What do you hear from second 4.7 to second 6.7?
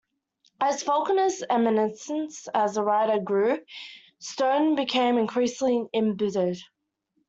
became increasingly embittered.